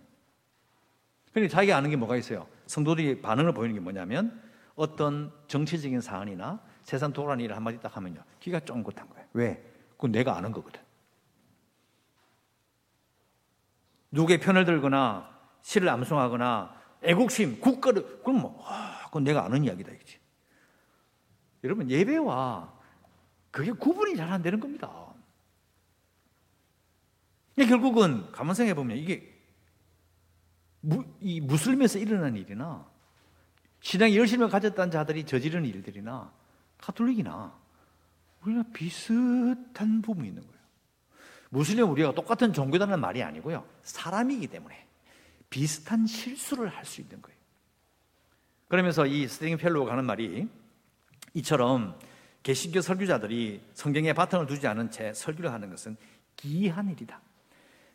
[1.31, 2.47] 그러니까 자기가 아는 게 뭐가 있어요?
[2.65, 4.41] 성도들이 반응을 보이는 게 뭐냐면
[4.75, 8.23] 어떤 정치적인 사안이나 세상 도란 일을 한마디 딱 하면요.
[8.39, 9.27] 기가 쫑긋한 거예요.
[9.33, 9.63] 왜?
[9.95, 10.81] 그건 내가 아는 거거든.
[14.11, 15.34] 누구의 편을 들거나
[15.65, 20.19] 시를 암송하거나 애국심, 국가를 그럼 뭐 아, 그건 내가 아는 이야기다 이거지.
[21.63, 22.71] 여러분 예배와
[23.49, 24.91] 그게 구분이 잘 안 되는 겁니다.
[27.58, 29.34] 결국은 가만 생각해 보면 이게
[30.82, 32.88] 무, 이 무슬림에서 일어난 일이나
[33.82, 36.32] 신앙에 열심을 가졌다는 자들이 저지르는 일들이나
[36.78, 37.58] 가톨릭이나
[38.43, 40.62] 우리나 비슷한 부분이 있는 거예요.
[41.49, 43.65] 무슬림 우리가 똑같은 종교다는 말이 아니고요.
[43.82, 44.84] 사람이기 때문에
[45.49, 47.38] 비슷한 실수를 할 수 있는 거예요.
[48.67, 50.47] 그러면서 이 스트링펠로우가 하는 말이
[51.34, 51.97] 이처럼
[52.43, 55.97] 개신교 설교자들이 성경에 바탕을 두지 않은 채 설교를 하는 것은
[56.36, 57.21] 기이한 일이다.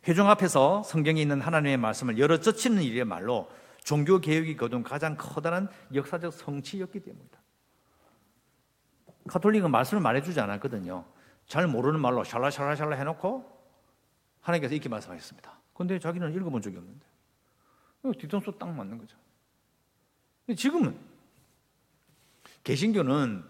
[0.07, 3.49] 회중 앞에서 성경에 있는 하나님의 말씀을 열어 젖히는 일이야말로
[3.83, 7.39] 종교 개혁이 거둔 가장 커다란 역사적 성취였기 때문이다.
[9.27, 11.05] 카톨릭은 말씀을 말해주지 않았거든요.
[11.47, 13.61] 잘 모르는 말로 샬라샬라샬라 해놓고
[14.41, 15.59] 하나님께서 이렇게 말씀하셨습니다.
[15.73, 17.10] 근데 자기는 읽어본 적이 없는데.
[18.17, 19.17] 뒤통수 딱 맞는 거죠.
[20.55, 20.97] 지금은
[22.63, 23.43] 개신교는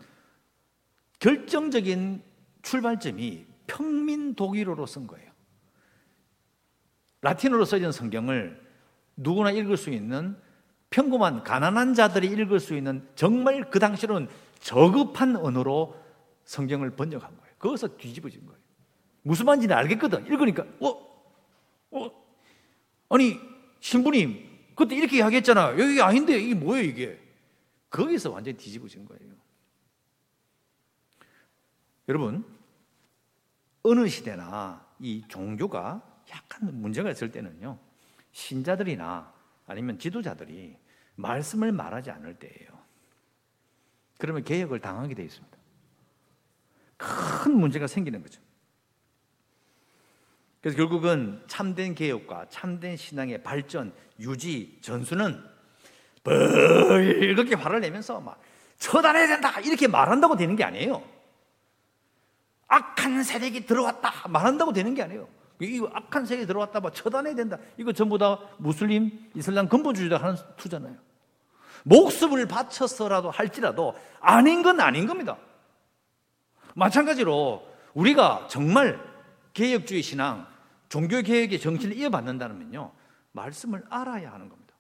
[1.20, 2.24] 결정적인
[2.62, 5.32] 출발점이 평민 독일어로 쓴 거예요.
[7.22, 8.60] 라틴어로 써진 성경을
[9.16, 10.36] 누구나 읽을 수 있는
[10.90, 14.28] 평범한 가난한 자들이 읽을 수 있는 정말 그 당시로는
[14.60, 15.96] 저급한 언어로
[16.44, 17.56] 성경을 번역한 거예요.
[17.60, 18.60] 거기서 뒤집어진 거예요.
[19.24, 20.26] 무슨 말인지는 알겠거든.
[20.26, 20.90] 읽으니까, 어?
[21.92, 22.12] 어?
[23.10, 23.40] 아니,
[23.82, 25.78] 신부님, 그때 이렇게 이야기했잖아.
[25.78, 27.20] 여기 아닌데, 이게 뭐예요, 이게?
[27.90, 29.34] 거기서 완전히 뒤집어진 거예요.
[32.08, 32.46] 여러분,
[33.84, 37.78] 어느 시대나 이 종교가 약간 문제가 있을 때는요,
[38.32, 39.34] 신자들이나
[39.66, 40.78] 아니면 지도자들이
[41.16, 42.70] 말씀을 말하지 않을 때예요.
[44.18, 45.58] 그러면 개혁을 당하게 되어 있습니다.
[46.98, 48.42] 큰 문제가 생기는 거죠.
[50.62, 55.44] 그래서 결국은 참된 개혁과 참된 신앙의 발전, 유지, 전수는
[56.24, 58.40] 벌겋게 화를 내면서 막
[58.78, 61.04] 처단해야 된다 이렇게 말한다고 되는 게 아니에요.
[62.68, 65.28] 악한 세력이 들어왔다 말한다고 되는 게 아니에요.
[65.62, 67.58] 이 악한 세력이 들어왔다 막 처단해야 된다.
[67.78, 70.96] 이거 전부 다 무슬림, 이슬람 근본주의자 하는 투잖아요.
[71.84, 75.38] 목숨을 바쳐서라도 할지라도 아닌 건 아닌 겁니다.
[76.76, 79.00] 마찬가지로 우리가 정말
[79.54, 80.51] 개혁주의 신앙,
[80.92, 82.92] 종교 개혁의 정신을 이어받는다면요,
[83.32, 84.76] 말씀을 알아야 하는 겁니다.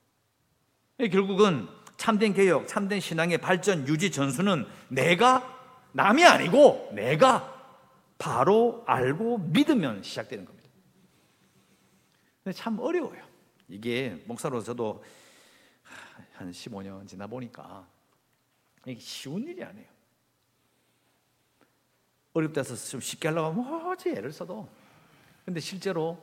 [0.99, 7.47] 예, 결국은 참된 개혁, 참된 신앙의 발전, 유지, 전수는 내가 남이 아니고 내가
[8.17, 10.69] 바로 알고 믿으면 시작되는 겁니다.
[12.53, 13.23] 참 어려워요.
[13.69, 15.01] 이게 목사로 저도
[16.33, 17.87] 한 15년 지나 보니까
[18.85, 19.87] 이게 쉬운 일이 아니에요.
[22.33, 24.80] 어렵다 해서 좀 쉽게 하려고 하면 어지 애를 써도
[25.51, 26.17] 근데 실제로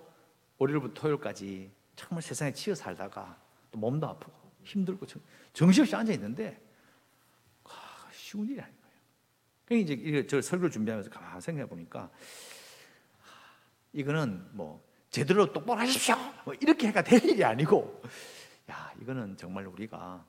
[0.56, 3.38] 월요일부터 토요일까지 정말 세상에 치여 살다가
[3.70, 4.32] 또 몸도 아프고
[4.64, 5.04] 힘들고
[5.52, 6.58] 정신없이 앉아 있는데
[8.10, 8.96] 쉬운 일이 아닌 거예요.
[9.66, 12.10] 그러니까 이제 저 설교를 준비하면서 가만 생각해 보니까
[13.92, 16.16] 이거는 뭐 제대로 똑바로 하십시오.
[16.46, 18.02] 뭐 이렇게 해가 될 일이 아니고
[18.70, 20.24] 야 이거는 정말 우리가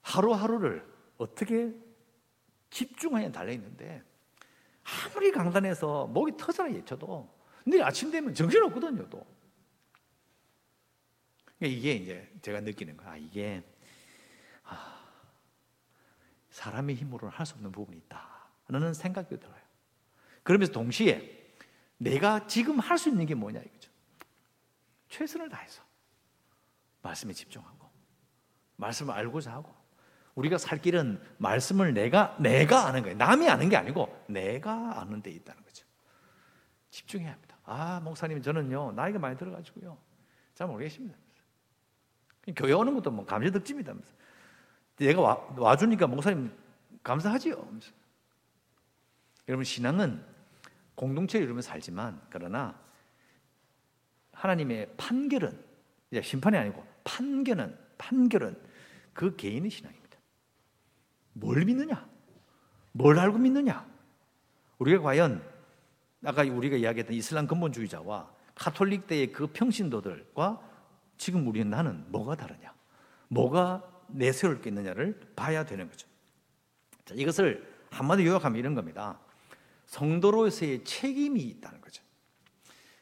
[0.00, 1.70] 하루하루를 어떻게
[2.70, 4.02] 집중하냐 달려 있는데
[5.04, 7.35] 아무리 강단해서 목이 터져라 예쳐도
[7.66, 9.26] 내일 아침 되면 정신없거든요, 또.
[11.58, 13.10] 그러니까 이게 이제 제가 느끼는 거야.
[13.12, 13.62] 아, 이게,
[14.64, 15.04] 아,
[16.50, 18.48] 사람의 힘으로는 할 수 없는 부분이 있다.
[18.68, 19.56] 라는 생각이 들어요.
[20.42, 21.54] 그러면서 동시에
[21.98, 23.90] 내가 지금 할 수 있는 게 뭐냐 이거죠.
[25.08, 25.82] 최선을 다해서
[27.02, 27.88] 말씀에 집중하고
[28.76, 29.74] 말씀을 알고자 하고
[30.34, 33.16] 우리가 살 길은 말씀을 내가 내가 아는 거예요.
[33.16, 35.86] 남이 아는 게 아니고 내가 아는 데 있다는 거죠.
[36.90, 37.45] 집중해야 합니다.
[37.66, 39.98] 아 목사님 저는요 나이가 많이 들어가지고요
[40.54, 41.16] 잘 모르겠습니다.
[42.54, 43.92] 교회 오는 것도 뭐 감사 득집니다.
[45.00, 46.50] 얘가 와, 와주니까 목사님
[47.02, 47.68] 감사하지요.
[49.48, 50.24] 여러분 신앙은
[50.94, 52.80] 공동체를 이루면 살지만 그러나
[54.32, 55.62] 하나님의 판결은
[56.22, 58.60] 심판이 아니고 판결은 판결은
[59.12, 60.18] 그 개인의 신앙입니다.
[61.32, 62.08] 뭘 믿느냐?
[62.92, 63.86] 뭘 알고 믿느냐?
[64.78, 65.55] 우리가 과연
[66.24, 70.60] 아까 우리가 이야기했던 이슬람 근본주의자와 카톨릭 때의 그 평신도들과
[71.18, 72.74] 지금 우리는 나는 뭐가 다르냐?
[73.28, 76.08] 뭐가 내세울 게 있느냐를 봐야 되는 거죠.
[77.04, 79.18] 자, 이것을 한마디 요약하면 이런 겁니다.
[79.86, 82.02] 성도로서의 책임이 있다는 거죠.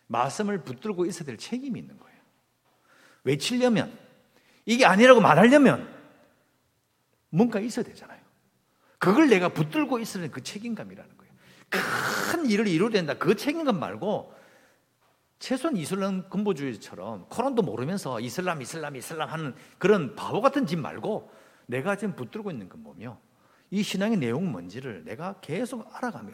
[0.06, 2.18] 말씀을 붙들고 있어야 될 책임이 있는 거예요.
[3.24, 3.96] 외치려면,
[4.66, 5.92] 이게 아니라고 말하려면
[7.30, 8.22] 뭔가 있어야 되잖아요.
[8.98, 11.13] 그걸 내가 붙들고 있으는 그 책임감이라는 거예요.
[12.30, 13.14] 큰 일을 이루어야 된다.
[13.14, 14.34] 그 책임감 말고
[15.38, 21.30] 최소한 이슬람 근보주의처럼 코란도 모르면서 이슬람, 이슬람, 이슬람 하는 그런 바보 같은 짓 말고
[21.66, 23.18] 내가 지금 붙들고 있는 건 뭐며
[23.70, 26.32] 이 신앙의 내용은 뭔지를 내가 계속 알아가며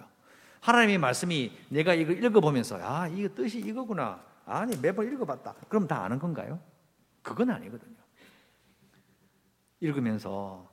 [0.61, 4.23] 하나님의 말씀이 내가 이거 읽어보면서 아, 이거 뜻이 이거구나.
[4.45, 5.55] 아니, 매번 읽어봤다.
[5.69, 6.61] 그럼 다 아는 건가요?
[7.23, 7.97] 그건 아니거든요.
[9.81, 10.71] 읽으면서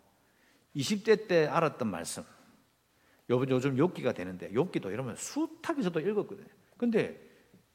[0.75, 2.23] 20대 때 알았던 말씀.
[3.29, 5.15] 요즘 욥기가 되는데 욥기도 이러면
[5.83, 6.47] 저도 읽었거든요.
[6.77, 7.19] 근데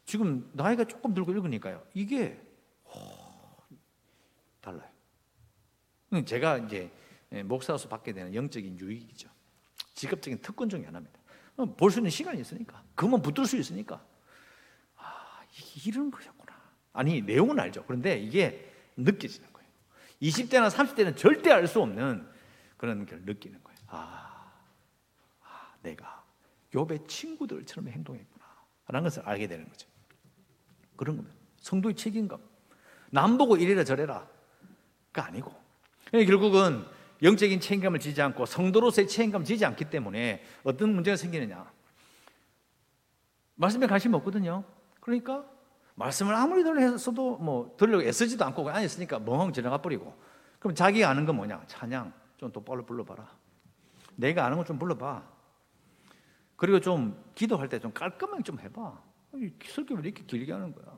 [0.05, 1.85] 지금 나이가 조금 들고 읽으니까요.
[1.95, 2.41] 이게
[2.85, 2.91] 오,
[4.61, 4.91] 달라요.
[6.25, 6.91] 제가 이제
[7.33, 9.29] 예, 목사로서 받게 되는 영적인 유익이죠.
[9.95, 11.19] 직업적인 특권 중에 하나입니다.
[11.57, 12.83] 어, 볼수 있는 시간이 있으니까.
[12.95, 14.05] 그만 붙들 수 있으니까.
[14.97, 15.41] 아,
[15.87, 16.53] 이런 거였구나.
[16.93, 17.85] 아니, 내용은 알죠.
[17.87, 19.69] 그런데 이게 느껴지는 거예요.
[20.21, 22.27] 20대나 30대는 절대 알 수 없는
[22.77, 23.79] 그런 걸 느끼는 거예요.
[23.87, 24.32] 아, 아
[25.83, 26.25] 내가
[26.73, 28.45] 욥의 친구들처럼 행동했구나.
[28.89, 29.89] 라는 것을 알게 되는 거죠.
[30.97, 31.37] 그런 겁니다.
[31.59, 32.41] 성도의 책임감.
[33.11, 34.27] 남 보고 이래라 저래라.
[35.13, 35.55] 가 아니고.
[36.11, 36.85] 결국은
[37.23, 41.71] 영적인 책임감을 지지 않고 성도로서의 책임감을 지지 않기 때문에 어떤 문제가 생기느냐.
[43.55, 44.65] 말씀에 관심 없거든요.
[45.01, 45.45] 그러니까
[45.95, 50.17] 말씀을 아무리 들려서도 뭐 들으려고 애쓰지도 않고 안 했으니까 멍 지나가 버리고
[50.59, 51.65] 그럼 자기가 아는 건 뭐냐?
[51.67, 53.29] 찬양 좀 똑바로 불러봐라.
[54.17, 55.32] 내가 아는 거좀 불러봐.
[56.63, 59.03] 그리고 좀 기도할 때 좀 깔끔하게 좀 해봐.
[59.65, 60.97] 설교 왜 이렇게 길게 하는 거야?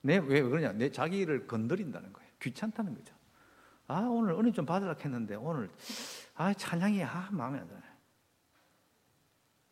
[0.00, 0.70] 내, 왜 그러냐?
[0.70, 2.30] 내 자기를 건드린다는 거예요.
[2.40, 3.12] 귀찮다는 거죠.
[3.88, 5.72] 아, 오늘 은혜 좀 받으라 했는데 오늘,
[6.36, 7.80] 아, 찬양이, 아, 마음에 안 드네.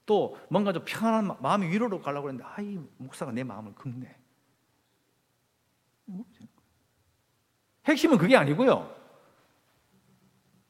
[0.05, 4.19] 또 뭔가 좀 평안한 마음의 위로로 가려고 했는데, 아, 이 목사가 내 마음을 긁네.
[7.85, 8.93] 핵심은 그게 아니고요.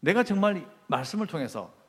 [0.01, 1.82] 내가 정말 말씀을 통해서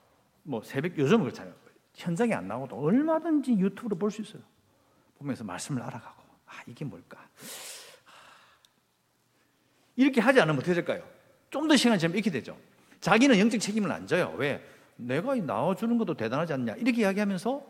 [0.43, 1.53] 뭐 새벽 요즘은 그렇잖아요.
[1.95, 4.41] 현장에 안 나오도 얼마든지 유튜브로 볼 수 있어요.
[5.17, 7.27] 보면서 말씀을 알아가고 아 이게 뭘까?
[9.95, 11.03] 이렇게 하지 않으면 어떻게 될까요?
[11.49, 12.57] 좀 더 시간이 지나면 이렇게 되죠.
[12.99, 14.33] 자기는 영적 책임을 안 져요.
[14.37, 14.63] 왜?
[14.95, 16.75] 내가 나와주는 것도 대단하지 않냐?
[16.75, 17.63] 이렇게 이야기하면서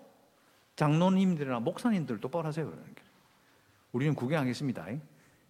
[0.75, 2.65] 장로님들이나 목사님들 똑바로 하세요.
[2.69, 3.03] 그러니까.
[3.91, 4.87] 우리는 구경하겠습니다.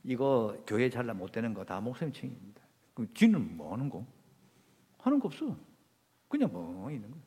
[0.04, 2.62] 이거 교회 잘라 못 되는 거 다 목사님 책임입니다.
[2.94, 4.06] 그럼 뒤는 뭐 하는 거?
[5.00, 5.56] 하는 거 없어.
[6.34, 7.24] 그냥 뭐 있는 거예요.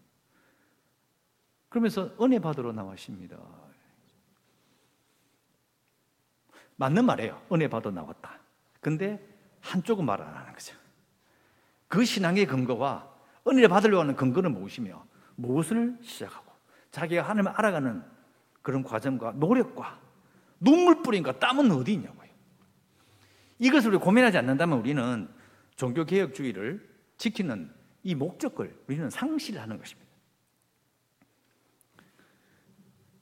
[1.69, 3.39] 그러면서 은혜 받으러 나왔습니다.
[6.75, 7.41] 맞는 말이에요.
[7.53, 8.41] 은혜 받아 나왔다.
[8.81, 9.25] 근데
[9.61, 10.75] 한쪽은 말 안 하는 거죠.
[11.87, 13.09] 그 신앙의 근거와
[13.47, 16.51] 은혜를 받으려고 하는 근거는 무엇이며 무엇을 시작하고
[16.91, 18.03] 자기가 하나님을 알아가는
[18.61, 20.01] 그런 과정과 노력과
[20.59, 22.29] 눈물뿌림과 땀은 어디 있냐고요.
[23.61, 25.29] 이것을 고민하지 않는다면 우리는
[25.77, 27.76] 종교개혁주의를 지키는
[28.07, 30.09] 이 목적을 우리는 상실하는 것입니다.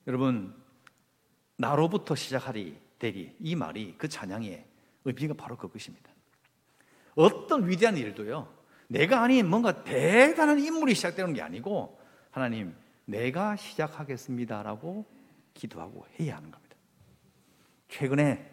[0.07, 0.55] 여러분,
[1.57, 4.62] 나로부터 시작하리 되리 이 말이 그 찬양의
[5.07, 6.12] 의미가 바로 그것입니다.
[7.14, 8.55] 어떤 위대한 일도요,
[8.88, 11.99] 내가 아닌 뭔가 대단한 인물이 시작되는 게 아니고,
[12.31, 15.07] 하나님, 내가 시작하겠습니다라고
[15.55, 16.77] 기도하고 해야 하는 겁니다.
[17.88, 18.53] 최근에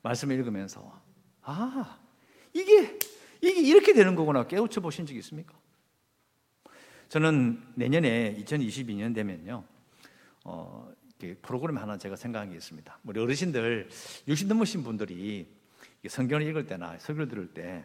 [0.00, 1.02] 말씀을 읽으면서,
[1.42, 2.00] 아,
[2.54, 2.98] 이게,
[3.42, 5.65] 이게 이렇게 되는 거구나 깨우쳐 보신 적 있습니까?
[7.08, 9.64] 저는 내년에 2022년 되면요,
[10.44, 10.92] 어,
[11.42, 12.98] 프로그램 하나 제가 생각한 게 있습니다.
[13.04, 13.88] 우리 어르신들
[14.28, 15.46] 60 넘으신 분들이
[16.06, 17.84] 성경을 읽을 때나 설교를 들을 때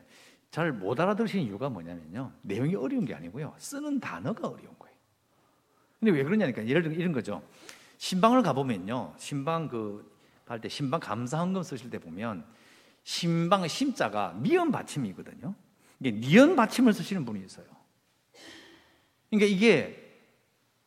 [0.52, 2.32] 잘 못 알아들으시는 이유가 뭐냐면요.
[2.42, 3.56] 내용이 어려운 게 아니고요.
[3.58, 4.96] 쓰는 단어가 어려운 거예요.
[6.00, 7.42] 근데 왜 그러냐니까 예를 들어 이런 거죠.
[7.98, 9.14] 신방을 가보면요.
[9.18, 10.12] 신방 그,
[10.46, 12.44] 할 때 신방 감사헌금 쓰실 때 보면
[13.04, 15.56] 신방의 심자가 미연 받침이거든요.
[16.02, 17.66] 이게 니연 받침을 쓰시는 분이 있어요.
[19.32, 20.22] 그러니까 이게,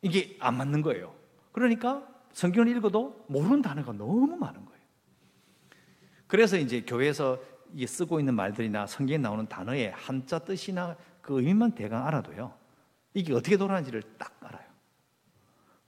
[0.02, 1.14] 이게 안 맞는 거예요.
[1.50, 4.80] 그러니까 성경을 읽어도 모르는 단어가 너무 많은 거예요.
[6.26, 7.40] 그래서 이제 교회에서
[7.86, 12.54] 쓰고 있는 말들이나 성경에 나오는 단어의 한자 뜻이나 그 의미만 대강 알아도요.
[13.14, 14.64] 이게 어떻게 돌아가는지를 딱 알아요.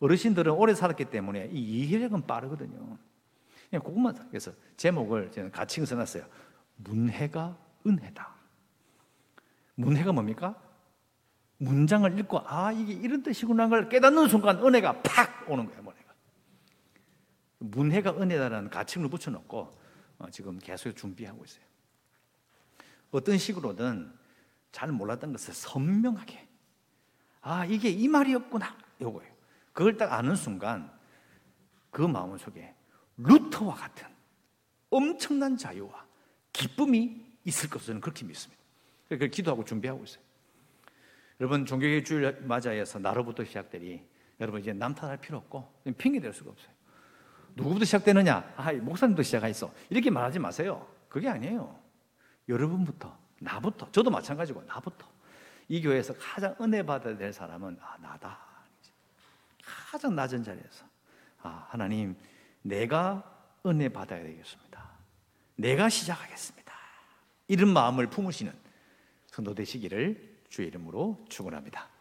[0.01, 2.99] 어르신들은 오래 살았기 때문에 이 이해력은 빠르거든요.
[3.69, 6.25] 그냥 그것만 그래서 제목을 저는 같이 써놨어요.
[6.77, 8.35] 문해가 은혜다.
[9.75, 10.61] 문해가 뭡니까?
[11.59, 15.81] 문장을 읽고 아 이게 이런 뜻이구나 걸 깨닫는 순간 은혜가 팍 오는 거예요.
[15.81, 16.14] 은혜가.
[17.59, 19.79] 문해가 은혜다라는 가칭을 붙여놓고
[20.19, 21.64] 어, 지금 계속 준비하고 있어요.
[23.11, 24.12] 어떤 식으로든
[24.73, 26.47] 잘 몰랐던 것을 선명하게
[27.40, 29.33] 아 이게 이 말이었구나 요거예요.
[29.73, 30.90] 그걸 딱 아는 순간
[31.90, 32.75] 그 마음 속에
[33.16, 34.07] 루터와 같은
[34.90, 36.07] 엄청난 자유와
[36.53, 38.62] 기쁨이 있을 것을 그렇게 믿습니다.
[39.09, 40.26] 그래서 기도하고 준비하고 있어요.
[41.41, 44.03] 여러분 종교의 주일 맞아해서 나로부터 시작되리
[44.41, 46.70] 여러분 이제 남 탓할 필요 없고 핑계 댈 수가 없어요.
[47.55, 48.55] 누구부터 시작되느냐?
[48.57, 49.72] 아, 목사님도 시작했어.
[49.89, 50.87] 이렇게 말하지 마세요.
[51.09, 51.78] 그게 아니에요.
[52.49, 55.07] 여러분부터, 나부터, 저도 마찬가지고 나부터
[55.68, 58.39] 이 교회에서 가장 은혜 받아야 될 사람은 아 나다.
[59.91, 60.84] 가장 낮은 자리에서
[61.43, 62.16] 아 하나님
[62.62, 63.24] 내가
[63.64, 64.87] 은혜 받아야 되겠습니다.
[65.57, 66.72] 내가 시작하겠습니다.
[67.49, 68.53] 이런 마음을 품으시는
[69.26, 71.95] 성도 되시기를 주의 이름으로 축원합니다.